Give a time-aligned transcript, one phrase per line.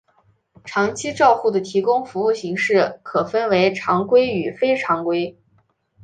[0.63, 5.37] 长期照护的提供服务形式可分为常规与非常规。